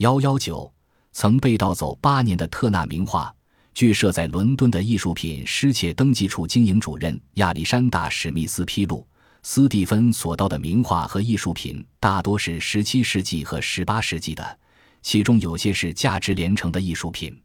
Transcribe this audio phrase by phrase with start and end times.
[0.00, 0.72] 幺幺九
[1.12, 3.30] 曾被盗走八年的特纳名画，
[3.74, 9.06] 据设在伦敦的艺术品失窃登记处经营主任亚历山大·史密斯披露，
[9.42, 14.58] 斯蒂芬所盗的名画和艺术品大多是十七世纪和十八世纪的，
[15.02, 17.38] 其中有些是价值连城的艺术品。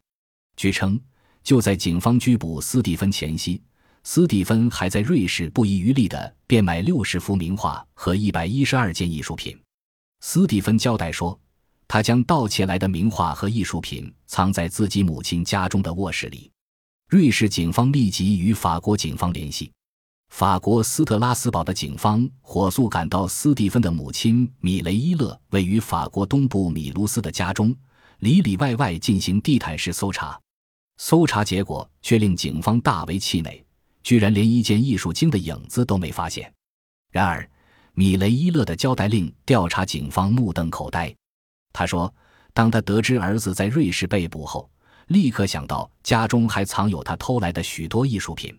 [0.56, 0.98] 据称，
[1.42, 3.62] 就在警方拘捕斯蒂芬前夕。
[4.02, 9.54] 斯蒂芬还在瑞士不遗余力地变卖六十幅名画和一百一十二件艺术品。
[10.20, 11.38] 斯蒂芬交代说，
[11.88, 16.50] 他将盗窃来的名画和艺术品藏在自己母亲家中的卧室里。
[17.08, 19.70] 瑞士警方立即与法国警方联系，
[20.30, 27.74] 法国斯特拉斯堡的警方火速赶到斯蒂芬的母亲米雷伊勒位于法国东部米卢斯的家中，
[28.18, 30.38] 里里外外进行地毯式搜查。
[30.98, 33.62] 搜查结果却令警方大为气馁。
[34.02, 36.52] 居然连一件艺术经的影子都没发现。
[37.10, 37.50] 然而，
[37.92, 41.12] 米雷伊勒的交代令调查警方目瞪口呆。
[41.78, 42.12] 他说
[42.54, 44.70] ：“当他得知儿子在瑞士被捕后，
[45.08, 48.58] 立刻想到家中还藏有他偷来的许多艺术品。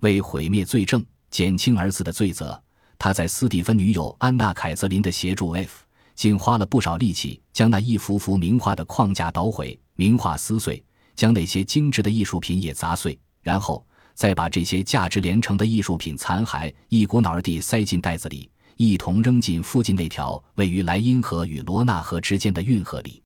[0.00, 2.58] 为毁灭罪证，减轻儿子的罪责，
[2.96, 10.82] 他在斯蒂芬女友安娜·凯瑟琳的协助 F，竟花了不少力气将那一幅幅名画的框架捣毁，名画撕碎，
[11.14, 23.22] 将那些精致的艺术品也砸碎，然后。”再把这些价值连城的艺术品残骸一股脑儿地塞进袋子里，一同扔进附近那条位于莱茵河与罗纳河之间的运河里。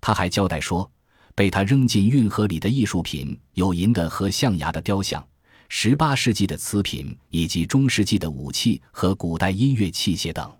[0.00, 0.90] 他还交代说，
[1.34, 5.26] 被他扔进运河里的艺术品有银的和象牙的雕像、
[5.68, 10.50] 十八世纪的瓷品以及中世纪的武器和古代音乐器械等。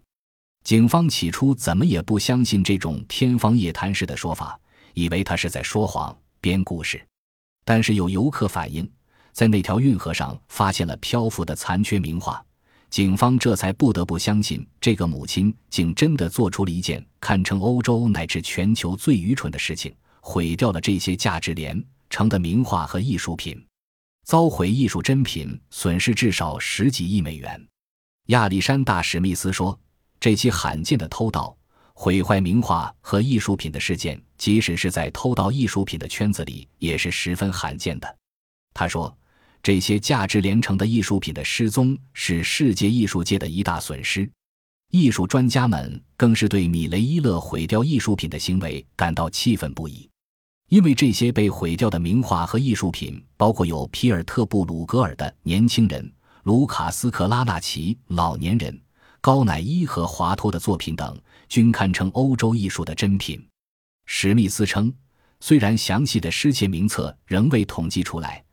[0.65, 4.59] 警方起初怎么也不相信这种天方夜谭式的说法，
[4.95, 7.01] 以为他是在说谎编故事。
[7.65, 8.89] 但是有游客反映。
[9.33, 12.43] 在那条运河上发现了漂浮的残缺名画，
[12.97, 23.63] 警方这才不得不相信，这个母亲竟真的做出了一件堪称欧洲乃至全球最愚蠢的事情，毁掉了这些价值连城的名画和艺术品。
[24.25, 27.63] 遭毁艺术珍品，损失至少十几亿美元。
[28.29, 29.79] 亚历山大·史密斯说
[30.19, 31.55] ：“这起罕见的偷盗、
[31.93, 38.17] 毁坏名画和艺术品的事件，即使是在偷盗艺术品的圈子里，也是十分罕见的。”
[38.73, 39.15] 他说。
[39.67, 44.31] 这些价值连城的艺术品的失踪是世界艺术界的一大损失，
[44.93, 50.09] 艺术专家们更是对米雷伊勒毁掉艺术品的行为感到气愤不已，
[50.69, 56.13] 因为这些被毁掉的名画和艺术品，包括有皮尔特布鲁格尔的年轻人、
[56.45, 58.81] 卢卡斯克拉纳奇老年人、
[59.21, 63.45] 高乃伊和华托的作品等，均堪称欧洲艺术的珍品。
[64.05, 64.95] 史密斯称，
[65.41, 68.46] 虽然详细的失窃名册仍未统计出来。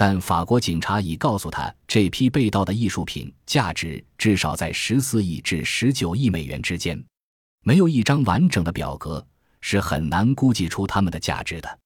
[0.00, 7.04] 但法国警察已告诉他，这批被盗的艺术品价值至少在十四亿至十九亿美元之间。
[7.64, 9.26] 没有一张完整的表格，
[9.60, 11.78] 是很难估计出它们的价值的。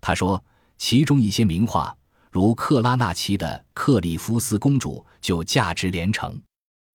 [0.00, 0.44] 他说，
[0.76, 1.96] 其中一些名画，
[2.32, 6.36] 如克拉纳奇的《克里夫斯公主》，就价值连城。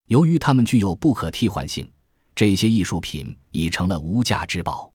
[0.07, 1.89] 由于它们具有不可替换性，
[2.35, 4.91] 这些艺术品已成了无价之宝。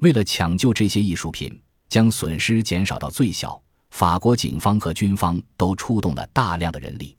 [0.00, 3.58] 为了抢救这些艺术品，将损失减少到最小。
[3.96, 7.16] 法国警方和军方都出动了大量的人力，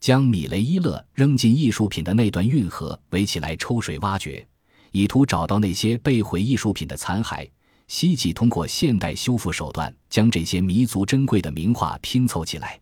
[0.00, 4.44] 将米雷伊勒扔进艺术品的那段运河围起来抽水挖掘，
[4.90, 7.48] 以图找到那些被毁艺术品的残骸。
[7.86, 12.80] 希冀通过现代修复手段将这些弥足珍贵的名画拼凑起来。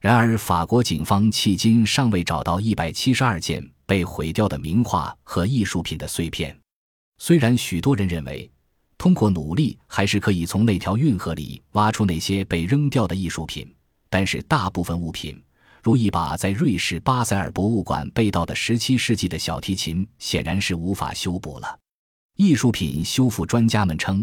[0.00, 6.58] 然而，法国警方迄今尚未找到一百七十二件被毁掉的名画和艺术品的碎片。
[7.18, 8.50] 虽然许多人认为。
[9.00, 13.66] 通过努力，还是可以从那条运河里挖出那些被扔掉的艺术品。
[14.10, 15.42] 但是，大部分物品，
[15.82, 21.78] 如一把在瑞士巴塞尔博物馆被盗的17世纪的小提琴，显然是无法修补了。
[22.36, 24.22] 艺术品修复专家们称，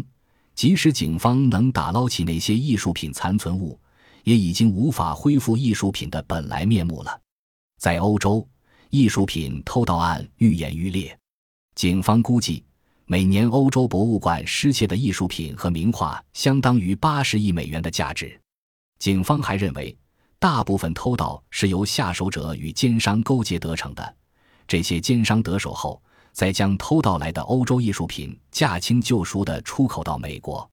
[0.54, 3.76] 即使警方能打捞起那些艺术品残存物，
[4.22, 7.20] 也已经无法恢复艺术品的本来面目了。
[7.80, 8.48] 在欧洲，
[8.90, 11.18] 艺术品偷盗案愈演愈烈，
[11.74, 12.62] 警方估计。
[13.10, 18.38] 每年，欧洲博物馆失窃的艺术品和名画相当于八十亿美元的价值。
[18.98, 19.96] 警方还认为，
[20.38, 24.14] 大部分偷盗是由下手者与奸商勾结得逞的。
[24.66, 26.02] 这些奸商得手后，
[26.32, 30.70] 再将偷盗来的欧洲艺术品驾轻就熟地出口到美国。